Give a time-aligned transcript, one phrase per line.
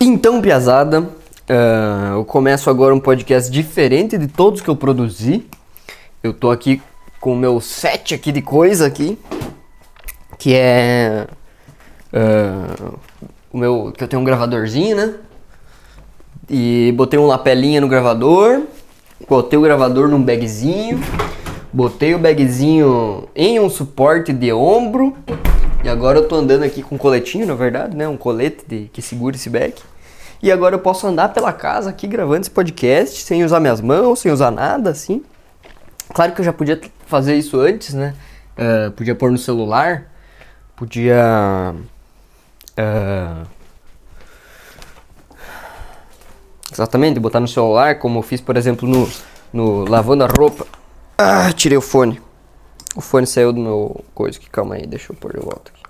[0.00, 5.44] Então, piazada, uh, eu começo agora um podcast diferente de todos que eu produzi.
[6.22, 6.80] Eu tô aqui
[7.20, 9.18] com o meu set aqui de coisa aqui,
[10.38, 11.26] que é
[12.12, 12.96] uh,
[13.52, 15.14] o meu, que eu tenho um gravadorzinho, né?
[16.48, 18.62] E botei um lapelinha no gravador,
[19.28, 21.00] botei o gravador num bagzinho,
[21.72, 25.16] botei o bagzinho em um suporte de ombro
[25.84, 28.08] e agora eu tô andando aqui com um coletinho, na verdade, né?
[28.08, 29.74] Um colete de, que segura esse bag.
[30.42, 34.20] E agora eu posso andar pela casa aqui gravando esse podcast sem usar minhas mãos,
[34.20, 35.22] sem usar nada, assim.
[36.12, 38.14] Claro que eu já podia fazer isso antes, né?
[38.56, 40.10] Uh, podia pôr no celular,
[40.76, 41.74] podia.
[42.78, 43.46] Uh,
[46.72, 49.08] exatamente, botar no celular, como eu fiz, por exemplo, no,
[49.52, 50.66] no lavando a roupa.
[51.16, 52.20] Ah, tirei o fone.
[52.98, 55.82] O fone saiu do meu coisa aqui, calma aí, deixa eu pôr de volta aqui.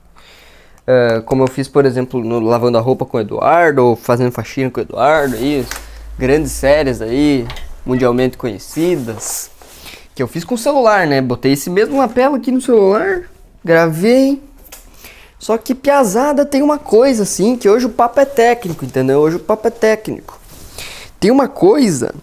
[0.86, 4.30] Uh, como eu fiz, por exemplo, no lavando a roupa com o Eduardo, ou fazendo
[4.30, 5.70] faxina com o Eduardo, isso.
[6.18, 7.48] Grandes séries aí,
[7.86, 9.50] mundialmente conhecidas.
[10.14, 11.22] Que eu fiz com o celular, né?
[11.22, 13.22] Botei esse mesmo lapela aqui no celular,
[13.64, 14.42] gravei.
[15.38, 19.20] Só que piazada tem uma coisa assim, que hoje o papo é técnico, entendeu?
[19.20, 20.38] Hoje o papo é técnico.
[21.18, 22.14] Tem uma coisa.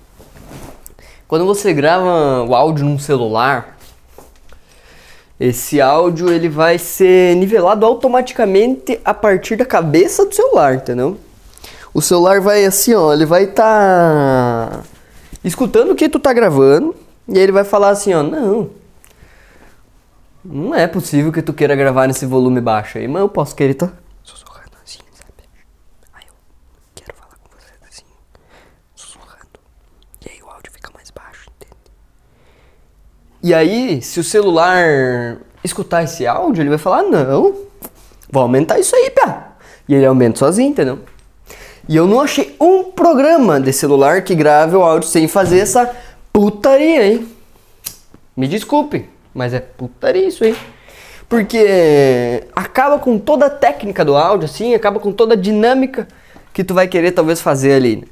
[1.27, 3.74] Quando você grava o áudio num celular,
[5.39, 11.17] esse áudio ele vai ser nivelado automaticamente a partir da cabeça do celular, entendeu?
[11.93, 14.83] O celular vai assim, ó, ele vai estar tá
[15.43, 16.95] escutando o que tu tá gravando
[17.27, 18.69] e ele vai falar assim, ó, não.
[20.43, 23.73] Não é possível que tu queira gravar nesse volume baixo aí, mas eu posso querer
[23.73, 23.91] tá
[24.23, 25.31] sussurrando assim, sabe?
[26.13, 26.33] Aí eu
[26.93, 28.03] quero falar com vocês assim,
[28.95, 29.59] sussurrando.
[30.23, 31.75] E aí o áudio fica mais baixo, entende?
[33.45, 37.55] E aí, se o celular escutar esse áudio, ele vai falar: não,
[38.27, 39.51] vou aumentar isso aí, pá.
[39.87, 40.97] E ele aumenta sozinho, entendeu?
[41.87, 45.95] E eu não achei um programa de celular que grave o áudio sem fazer essa
[46.33, 47.27] putaria, hein?
[48.35, 50.57] Me desculpe, mas é putaria isso aí.
[51.29, 56.07] Porque acaba com toda a técnica do áudio, assim, acaba com toda a dinâmica
[56.51, 58.05] que tu vai querer talvez fazer ali.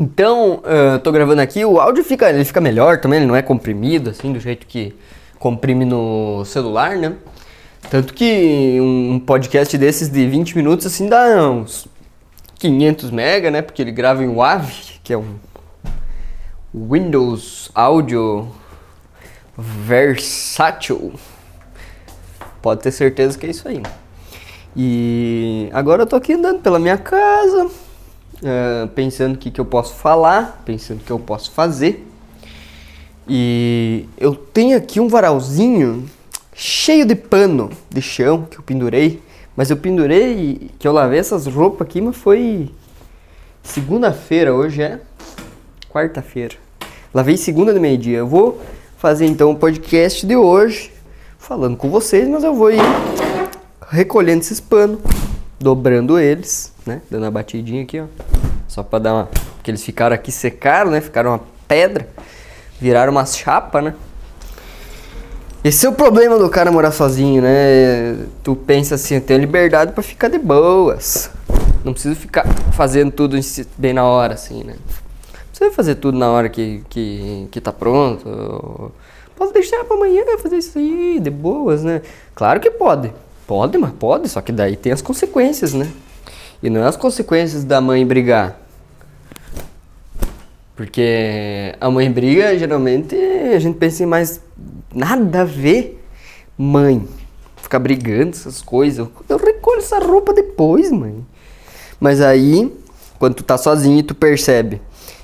[0.00, 3.42] Então, eu tô gravando aqui, o áudio fica, ele fica melhor também, ele não é
[3.42, 4.94] comprimido, assim, do jeito que
[5.40, 7.14] comprime no celular, né?
[7.90, 11.88] Tanto que um podcast desses de 20 minutos, assim, dá uns
[12.60, 13.60] 500 mega, né?
[13.60, 14.70] Porque ele grava em WAV,
[15.02, 15.34] que é um
[16.72, 18.48] Windows Audio
[19.56, 21.14] Versátil.
[22.62, 23.82] Pode ter certeza que é isso aí.
[24.76, 27.68] E agora eu tô aqui andando pela minha casa,
[28.42, 32.06] uh, pensando o que, que eu posso falar, pensando o que eu posso fazer.
[33.28, 36.08] E eu tenho aqui um varalzinho
[36.54, 39.22] cheio de pano de chão que eu pendurei.
[39.56, 42.70] Mas eu pendurei, que eu lavei essas roupas aqui, mas foi
[43.62, 45.00] segunda-feira, hoje é
[45.90, 46.54] quarta-feira.
[47.12, 48.18] Lavei segunda de meio-dia.
[48.18, 48.60] Eu vou
[48.98, 50.92] fazer então o podcast de hoje,
[51.38, 52.80] falando com vocês, mas eu vou ir
[53.90, 55.00] recolhendo esses panos,
[55.58, 57.00] dobrando eles, né?
[57.10, 58.06] Dando uma batidinha aqui, ó.
[58.66, 59.24] Só pra dar uma.
[59.56, 61.00] Porque eles ficaram aqui, secaram, né?
[61.00, 62.08] Ficaram uma pedra.
[62.80, 63.94] Viraram umas chapas, né?
[65.64, 68.16] Esse é o problema do cara morar sozinho, né?
[68.44, 71.30] Tu pensa assim, eu tenho liberdade para ficar de boas.
[71.84, 73.36] Não preciso ficar fazendo tudo
[73.76, 74.76] bem na hora, assim, né?
[75.52, 78.92] Você vai fazer tudo na hora que, que, que tá pronto.
[79.34, 82.02] Posso deixar pra amanhã fazer isso aí, de boas, né?
[82.34, 83.12] Claro que pode.
[83.48, 85.90] Pode, mas pode, só que daí tem as consequências, né?
[86.62, 88.60] E não é as consequências da mãe brigar.
[90.76, 94.42] Porque a mãe briga, geralmente a gente pensa em mais
[94.94, 96.04] nada a ver
[96.58, 97.08] mãe.
[97.56, 99.08] Ficar brigando essas coisas.
[99.26, 101.24] Eu recolho essa roupa depois, mãe.
[101.98, 102.70] Mas aí,
[103.18, 104.78] quando tu tá sozinho, tu percebe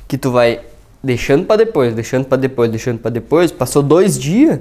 [0.08, 0.62] que tu vai
[1.02, 4.60] deixando para depois, deixando para depois, deixando para depois, passou dois dias,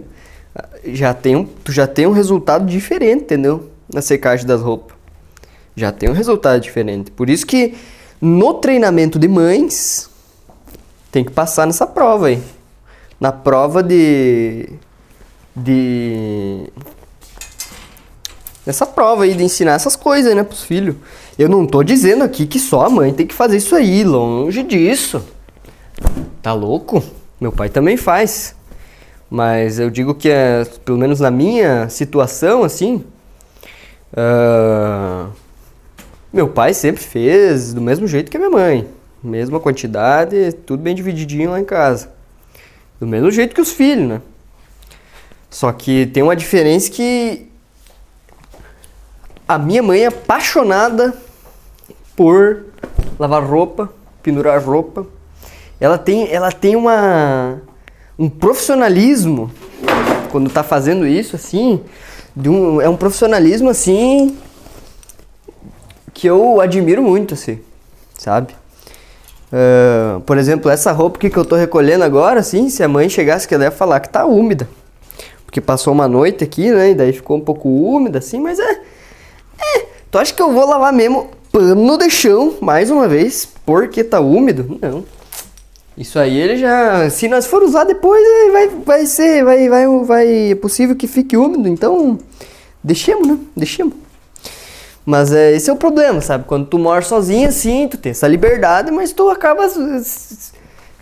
[0.86, 3.70] já tem um, tu já tem um resultado diferente, entendeu?
[3.94, 4.94] Na secagem das roupas
[5.76, 7.12] já tem um resultado diferente.
[7.12, 7.76] Por isso que
[8.22, 10.10] no treinamento de mães
[11.12, 12.42] tem que passar nessa prova aí.
[13.20, 14.70] Na prova de
[15.56, 16.70] de
[18.66, 20.96] nessa prova aí de ensinar essas coisas, né, pros filhos.
[21.38, 24.64] Eu não tô dizendo aqui que só a mãe tem que fazer isso aí, longe
[24.64, 25.24] disso.
[26.42, 27.04] Tá louco?
[27.40, 28.56] Meu pai também faz.
[29.34, 33.04] Mas eu digo que, é, pelo menos na minha situação, assim,
[34.14, 35.28] uh,
[36.32, 38.88] meu pai sempre fez do mesmo jeito que a minha mãe.
[39.24, 42.12] Mesma quantidade, tudo bem divididinho lá em casa.
[43.00, 44.22] Do mesmo jeito que os filhos, né?
[45.50, 47.50] Só que tem uma diferença que
[49.48, 51.12] a minha mãe é apaixonada
[52.16, 52.66] por
[53.18, 53.92] lavar roupa,
[54.22, 55.08] pendurar roupa.
[55.80, 57.64] Ela tem, ela tem uma
[58.24, 59.52] um profissionalismo
[60.32, 61.82] quando tá fazendo isso assim,
[62.38, 64.38] um, é um profissionalismo assim
[66.14, 67.60] que eu admiro muito assim,
[68.18, 68.56] sabe?
[69.52, 73.46] Uh, por exemplo, essa roupa que eu tô recolhendo agora, assim, se a mãe chegasse
[73.46, 74.70] que ela ia falar que tá úmida.
[75.46, 76.92] Porque passou uma noite aqui, né?
[76.92, 78.82] E daí ficou um pouco úmida, assim, mas é.
[79.60, 79.86] É.
[80.10, 84.20] Tu acha que eu vou lavar mesmo pano de chão, mais uma vez, porque tá
[84.22, 84.80] úmido?
[84.82, 85.04] Não.
[85.98, 87.10] Isso aí ele já.
[87.10, 89.44] Se nós for usar depois, vai, vai ser.
[89.44, 90.52] Vai, vai, vai.
[90.52, 92.18] É possível que fique úmido, então.
[92.84, 93.38] Deixemos, né?
[93.56, 93.94] Deixemos.
[95.06, 96.46] Mas é, esse é o problema, sabe?
[96.46, 99.68] Quando tu mora sozinho assim, tu tem essa liberdade, mas tu acaba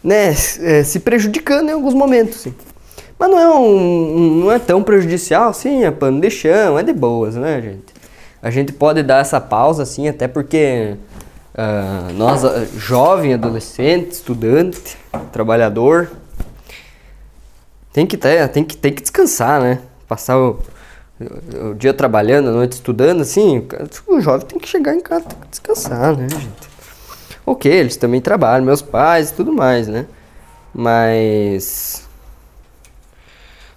[0.04, 2.54] né, é, se prejudicando em alguns momentos, assim.
[3.18, 6.92] Mas não é, um, não é tão prejudicial assim, é pano de chão, é de
[6.92, 7.94] boas, né, gente?
[8.42, 10.96] A gente pode dar essa pausa, assim, até porque
[11.53, 14.98] uh, nós, uh, jovem, adolescente, estudante,
[15.31, 16.12] trabalhador,
[17.94, 19.81] tem que, ter, tem, que, tem que descansar, né?
[20.07, 20.59] Passar o,
[21.71, 23.68] o dia trabalhando, a noite estudando, assim,
[24.07, 26.71] o jovem tem que chegar em casa, tem que descansar, né, gente?
[27.45, 30.06] Ok, eles também trabalham, meus pais e tudo mais, né?
[30.74, 32.07] Mas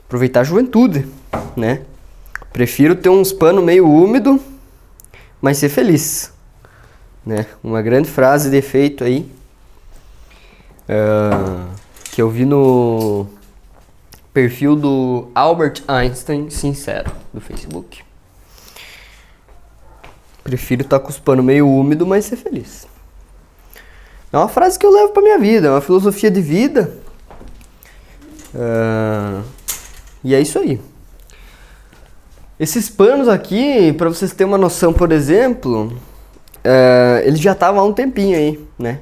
[0.06, 1.09] aproveitar a juventude,
[1.56, 1.82] né?
[2.53, 4.41] Prefiro ter uns panos meio úmido,
[5.41, 6.32] mas ser feliz,
[7.25, 7.47] né?
[7.62, 9.31] Uma grande frase de efeito aí
[10.88, 11.69] uh,
[12.12, 13.26] que eu vi no
[14.32, 18.03] perfil do Albert Einstein Sincero do Facebook.
[20.43, 22.87] Prefiro estar tá com os panos meio úmido, mas ser feliz.
[24.32, 26.99] É uma frase que eu levo para minha vida, é uma filosofia de vida.
[28.55, 29.43] Uh,
[30.23, 30.81] e é isso aí.
[32.59, 35.97] Esses panos aqui, para vocês terem uma noção, por exemplo,
[36.65, 38.99] uh, eles já estavam há um tempinho aí, né?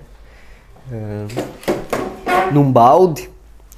[0.91, 3.31] Uh, num balde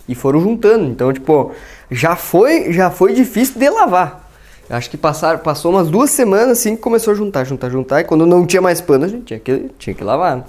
[0.09, 0.87] e foram juntando.
[0.87, 1.53] Então, tipo,
[1.91, 4.31] já foi, já foi difícil de lavar.
[4.69, 8.01] Acho que passar, passou umas duas semanas assim que começou a juntar, juntar, juntar.
[8.01, 10.47] E quando não tinha mais pano, a gente tinha que, tinha que lavar.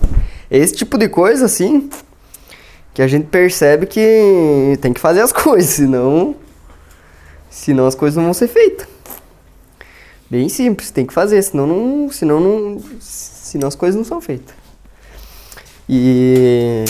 [0.49, 1.89] Esse tipo de coisa, assim,
[2.93, 6.35] que a gente percebe que tem que fazer as coisas, senão
[7.55, 8.85] Senão as coisas não vão ser feitas.
[10.29, 14.55] Bem simples, tem que fazer, senão não, senão não, senão as coisas não são feitas.
[15.87, 16.83] E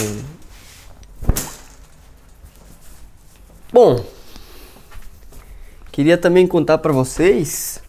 [3.75, 4.01] Bom,
[5.91, 7.83] queria também contar para vocês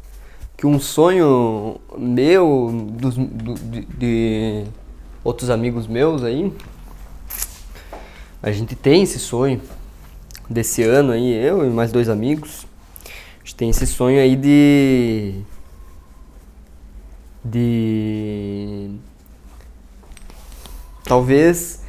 [0.56, 4.64] que um sonho meu, dos, do, de, de
[5.22, 6.52] outros amigos meus aí,
[8.42, 9.62] a gente tem esse sonho
[10.50, 12.66] desse ano aí, eu e mais dois amigos,
[13.46, 15.34] gente tem esse sonho aí de.
[17.44, 18.90] de.
[21.04, 21.80] talvez.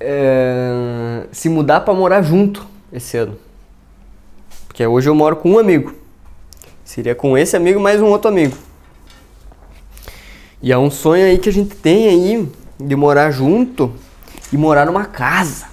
[0.00, 3.38] É, se mudar para morar junto esse ano.
[4.66, 5.94] Porque hoje eu moro com um amigo.
[6.82, 8.56] Seria com esse amigo mais um outro amigo.
[10.62, 13.92] E é um sonho aí que a gente tem aí de morar junto
[14.50, 15.66] e morar numa casa.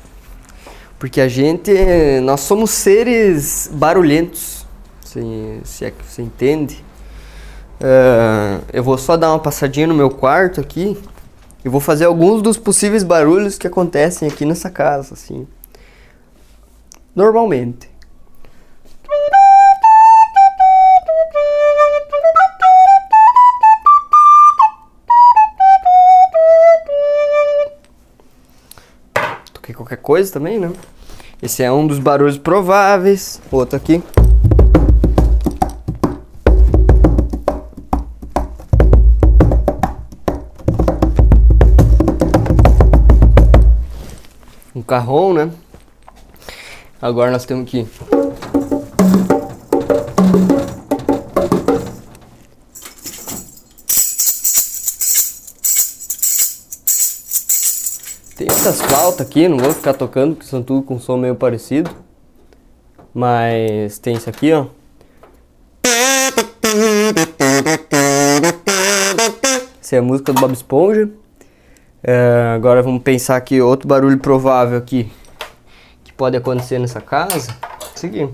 [1.04, 1.70] Porque a gente,
[2.22, 4.66] nós somos seres barulhentos,
[5.04, 6.76] se, se é que você entende.
[7.74, 10.98] Uh, eu vou só dar uma passadinha no meu quarto aqui
[11.66, 15.46] e vou fazer alguns dos possíveis barulhos que acontecem aqui nessa casa, assim.
[17.14, 17.90] Normalmente.
[29.54, 30.72] Toquei qualquer coisa também, né?
[31.44, 33.42] Esse é um dos barulhos prováveis.
[33.52, 34.02] Outro aqui.
[44.74, 45.52] Um carrão, né?
[47.02, 47.86] Agora nós temos que
[58.40, 61.90] essas flautas aqui, não vou ficar tocando, porque são tudo com som meio parecido.
[63.14, 64.66] Mas tem isso aqui, ó.
[69.80, 71.10] Essa é a música do Bob Esponja.
[72.02, 75.10] É, agora vamos pensar aqui outro barulho provável aqui
[76.04, 77.56] que pode acontecer nessa casa.
[77.96, 78.30] Seguir.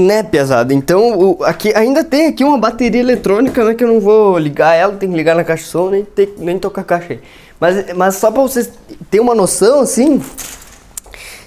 [0.00, 0.72] Né, pesada?
[0.72, 3.74] Então, o, aqui, ainda tem aqui uma bateria eletrônica, né?
[3.74, 6.06] Que eu não vou ligar ela, tem que ligar na caixa de som, nem,
[6.38, 7.20] nem tocar a caixa aí.
[7.58, 8.70] Mas, mas só pra vocês
[9.10, 10.22] terem uma noção, assim,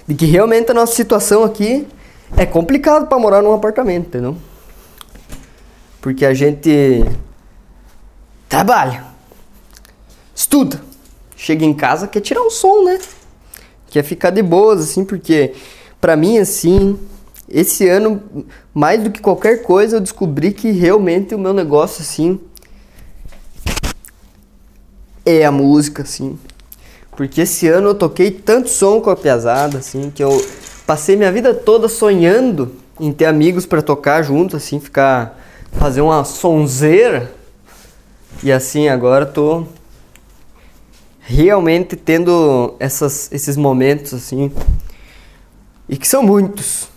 [0.06, 1.86] de que realmente a nossa situação aqui
[2.36, 4.36] é complicado para morar num apartamento, entendeu?
[6.00, 7.04] Porque a gente
[8.48, 9.04] trabalha,
[10.34, 10.80] estuda,
[11.36, 12.98] chega em casa quer tirar o som, né?
[13.88, 15.54] Quer ficar de boas, assim, porque
[16.00, 16.98] pra mim, assim,
[17.48, 18.22] esse ano,
[18.72, 22.40] mais do que qualquer coisa, eu descobri que realmente o meu negócio, assim,
[25.24, 26.38] é a música, assim.
[27.16, 30.44] Porque esse ano eu toquei tanto som com a piazada, assim, que eu
[30.86, 35.38] passei minha vida toda sonhando em ter amigos para tocar junto, assim, ficar
[35.72, 37.30] fazer uma sonzeira.
[38.42, 39.66] E assim, agora tô
[41.20, 44.52] realmente tendo essas, esses momentos assim,
[45.88, 46.88] e que são muitos.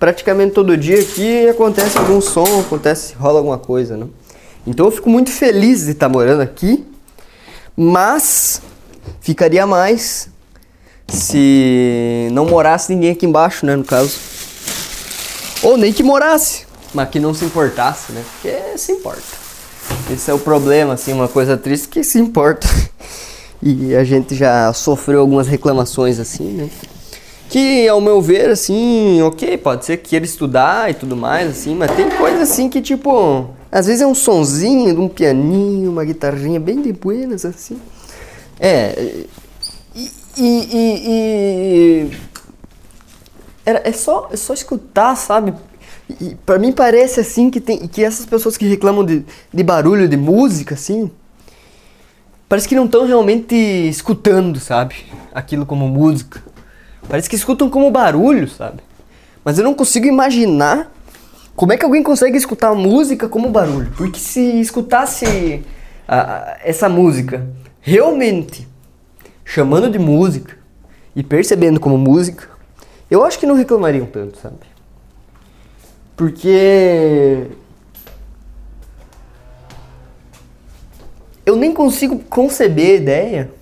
[0.00, 4.06] Praticamente todo dia aqui acontece algum som, acontece, rola alguma coisa, né?
[4.66, 6.86] Então eu fico muito feliz de estar morando aqui,
[7.76, 8.62] mas
[9.20, 10.30] ficaria mais
[11.06, 14.16] se não morasse ninguém aqui embaixo, né, no caso.
[15.62, 16.64] Ou nem que morasse,
[16.94, 18.24] mas que não se importasse, né?
[18.32, 19.22] Porque se importa.
[20.10, 22.66] Esse é o problema, assim, uma coisa triste que se importa.
[23.62, 26.70] E a gente já sofreu algumas reclamações assim, né?
[27.50, 31.74] Que ao meu ver, assim, ok, pode ser que queira estudar e tudo mais, assim,
[31.74, 33.50] mas tem coisa assim que tipo.
[33.72, 37.76] Às vezes é um sonzinho de um pianinho, uma guitarrinha bem de buenas, assim.
[38.58, 39.24] É.
[39.94, 40.10] E.
[40.38, 42.10] e, e, e
[43.66, 45.52] era, é, só, é só escutar, sabe?
[46.20, 50.08] E para mim parece assim que tem que essas pessoas que reclamam de, de barulho
[50.08, 51.10] de música assim,
[52.48, 54.94] parece que não estão realmente escutando, sabe?
[55.32, 56.42] Aquilo como música.
[57.08, 58.82] Parece que escutam como barulho, sabe?
[59.44, 60.92] Mas eu não consigo imaginar
[61.56, 63.92] como é que alguém consegue escutar música como barulho.
[63.96, 65.64] Porque se escutasse
[66.06, 67.46] a, essa música
[67.80, 68.68] realmente
[69.44, 70.56] chamando de música
[71.14, 72.48] e percebendo como música,
[73.10, 74.56] eu acho que não reclamariam tanto, sabe?
[76.16, 77.48] Porque
[81.44, 83.59] eu nem consigo conceber a ideia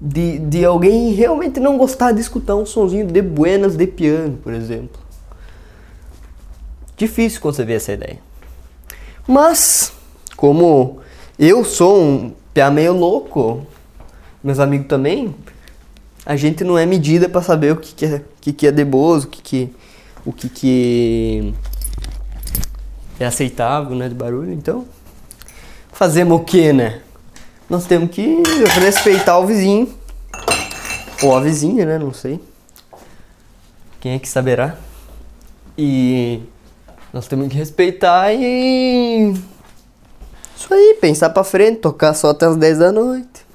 [0.00, 4.54] de, de alguém realmente não gostar de escutar um sonzinho de buenas de piano, por
[4.54, 4.98] exemplo.
[6.96, 8.18] Difícil conceber essa ideia.
[9.28, 9.92] Mas,
[10.36, 11.00] como
[11.38, 13.66] eu sou um pé meio louco,
[14.42, 15.34] meus amigos também,
[16.24, 19.26] a gente não é medida para saber o que, que, é, que, que é deboso,
[19.26, 19.74] o que, que,
[20.24, 21.54] o que, que
[23.18, 24.52] é aceitável né, de barulho.
[24.52, 24.86] Então,
[25.92, 27.02] fazemos o que, né?
[27.70, 28.42] Nós temos que
[28.80, 29.94] respeitar o vizinho.
[31.22, 31.98] Ou a vizinha, né?
[32.00, 32.40] Não sei.
[34.00, 34.76] Quem é que saberá?
[35.78, 36.42] E
[37.12, 39.32] nós temos que respeitar e.
[40.56, 43.46] Isso aí, pensar pra frente, tocar só até as 10 da noite.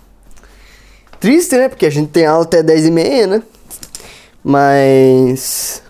[1.19, 1.67] Triste, né?
[1.67, 3.43] Porque a gente tem aula até 10 e meia, né?
[4.41, 5.83] Mas.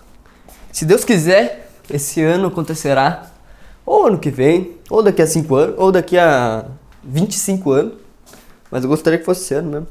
[0.72, 3.30] Se Deus quiser, esse ano acontecerá
[3.84, 6.64] ou ano que vem, ou daqui a 5 anos, ou daqui a
[7.04, 8.05] 25 anos.
[8.70, 9.86] Mas eu gostaria que fosse esse ano mesmo.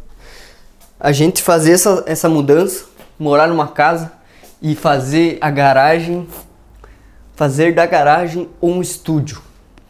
[0.99, 2.85] A gente fazer essa, essa mudança,
[3.17, 4.11] morar numa casa
[4.61, 6.27] e fazer a garagem,
[7.35, 9.41] fazer da garagem um estúdio.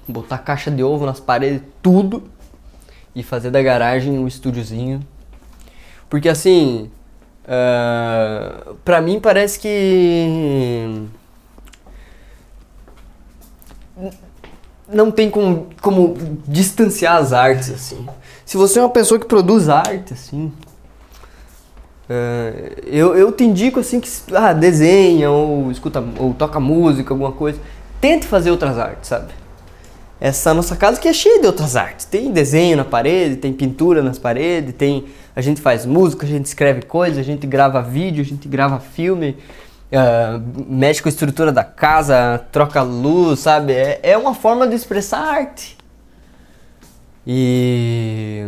[0.07, 2.23] Botar caixa de ovo nas paredes, tudo.
[3.15, 4.99] E fazer da garagem um estúdiozinho.
[6.09, 6.91] Porque assim,
[7.45, 11.07] uh, pra mim parece que
[14.87, 16.15] não tem como, como
[16.47, 18.05] distanciar as artes, assim.
[18.45, 20.51] Se você é uma pessoa que produz arte, assim,
[22.09, 27.31] uh, eu, eu te indico, assim, que ah, desenha ou escuta, ou toca música, alguma
[27.31, 27.59] coisa.
[27.99, 29.33] Tente fazer outras artes, sabe?
[30.21, 32.05] Essa nossa casa que é cheia de outras artes.
[32.05, 35.05] Tem desenho na parede, tem pintura nas paredes, tem...
[35.35, 38.79] A gente faz música, a gente escreve coisas, a gente grava vídeo, a gente grava
[38.79, 39.35] filme
[39.91, 43.73] uh, mexe com a estrutura da casa, troca luz, sabe?
[43.73, 45.77] É, é uma forma de expressar arte.
[47.25, 48.45] E.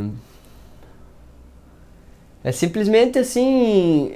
[2.44, 4.12] É simplesmente assim.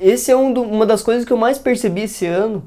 [0.00, 2.66] Esse é um do, uma das coisas que eu mais percebi esse ano.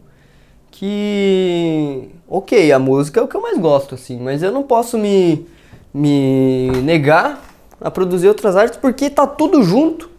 [0.72, 2.10] Que.
[2.28, 5.48] Ok, a música é o que eu mais gosto, assim, mas eu não posso me,
[5.94, 7.44] me negar
[7.82, 10.10] a produzir outras artes porque tá tudo junto.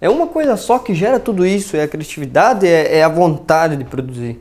[0.00, 3.76] É uma coisa só que gera tudo isso, é a criatividade, é, é a vontade
[3.76, 4.40] de produzir.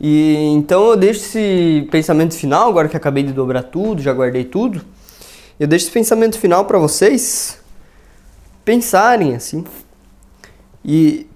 [0.00, 4.44] E então eu deixo esse pensamento final, agora que acabei de dobrar tudo, já guardei
[4.44, 4.80] tudo.
[5.58, 7.60] Eu deixo esse pensamento final para vocês
[8.64, 9.64] pensarem assim.
[10.84, 11.28] E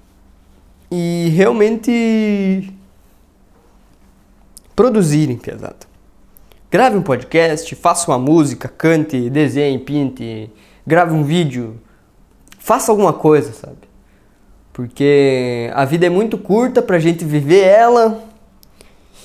[0.95, 2.71] e realmente
[4.77, 5.87] produzirem, pesado.
[6.71, 10.51] Grave um podcast, faça uma música, cante, desenhe, pinte,
[10.87, 11.81] grave um vídeo,
[12.59, 13.89] faça alguma coisa, sabe?
[14.71, 18.23] Porque a vida é muito curta pra gente viver ela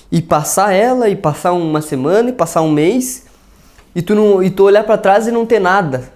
[0.10, 3.25] e passar ela e passar uma semana e passar um mês
[3.98, 6.08] e tu não e tu olhar para trás e não ter nada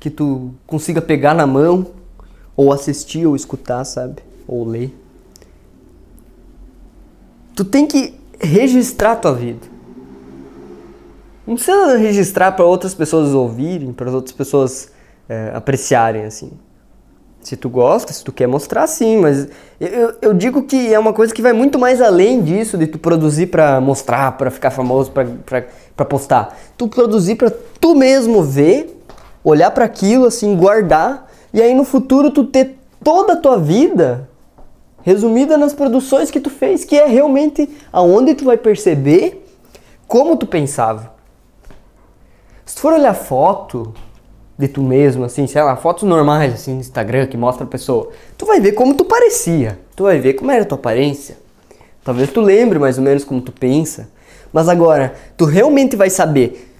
[0.00, 1.86] que tu consiga pegar na mão
[2.56, 4.16] ou assistir ou escutar, sabe?
[4.48, 4.92] Ou ler.
[7.54, 9.64] Tu tem que registrar tua vida.
[11.46, 14.90] Não precisa registrar para outras pessoas ouvirem, para outras pessoas
[15.28, 16.50] é, apreciarem, assim.
[17.40, 19.48] Se tu gosta, se tu quer mostrar, sim, mas
[19.80, 22.98] eu, eu digo que é uma coisa que vai muito mais além disso, de tu
[22.98, 26.58] produzir para mostrar, para ficar famoso, para postar.
[26.76, 29.02] Tu produzir para tu mesmo ver,
[29.42, 34.28] olhar para aquilo, assim, guardar, e aí no futuro tu ter toda a tua vida
[35.02, 39.46] resumida nas produções que tu fez, que é realmente aonde tu vai perceber
[40.06, 41.14] como tu pensava.
[42.66, 43.94] Se tu for olhar foto
[44.58, 48.10] de tu mesmo, assim, sei lá, fotos normais, assim, no Instagram, que mostra a pessoa,
[48.36, 49.78] tu vai ver como tu parecia.
[49.94, 51.38] Tu vai ver como era a tua aparência.
[52.02, 54.08] Talvez tu lembre mais ou menos como tu pensa.
[54.52, 56.74] Mas agora, tu realmente vai saber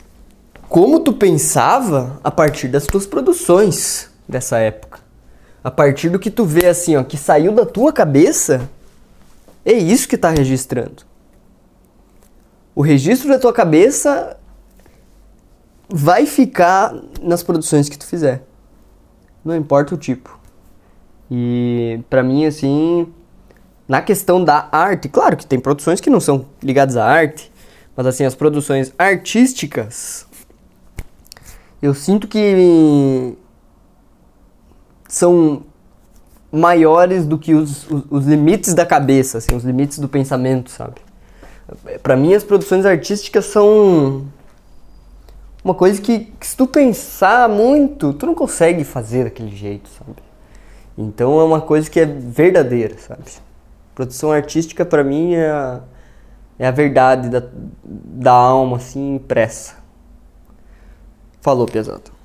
[0.68, 4.99] como tu pensava a partir das tuas produções dessa época.
[5.62, 8.68] A partir do que tu vê assim, ó, que saiu da tua cabeça,
[9.64, 11.02] é isso que tá registrando.
[12.75, 14.37] O registro da tua cabeça
[15.88, 18.42] vai ficar nas produções que tu fizer.
[19.45, 20.38] Não importa o tipo.
[21.30, 23.12] E para mim assim,
[23.87, 27.50] na questão da arte, claro que tem produções que não são ligadas à arte,
[27.97, 30.28] mas assim as produções artísticas
[31.80, 33.37] eu sinto que
[35.09, 35.62] são
[36.50, 40.97] maiores do que os, os, os limites da cabeça, assim, os limites do pensamento, sabe?
[42.02, 44.26] Para mim as produções artísticas são
[45.69, 50.17] uma coisa que, que, se tu pensar muito, tu não consegue fazer daquele jeito, sabe?
[50.97, 53.25] Então é uma coisa que é verdadeira, sabe?
[53.95, 55.81] Produção artística para mim é a,
[56.59, 57.43] é a verdade da,
[57.85, 59.75] da alma, assim, impressa.
[61.43, 62.18] Falou, pesado.